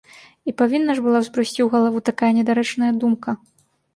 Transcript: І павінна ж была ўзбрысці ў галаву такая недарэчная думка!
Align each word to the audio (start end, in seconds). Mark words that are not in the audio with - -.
І 0.51 0.53
павінна 0.61 0.95
ж 0.99 1.03
была 1.07 1.19
ўзбрысці 1.23 1.51
ў 1.63 1.67
галаву 1.75 1.99
такая 2.09 2.31
недарэчная 2.37 2.89
думка! 3.03 3.37